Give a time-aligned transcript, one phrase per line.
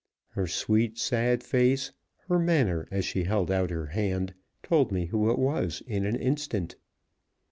[0.29, 1.91] Her sweet, sad face,
[2.27, 6.15] her manner as she held out her hand, told me who it was in an
[6.15, 6.75] instant.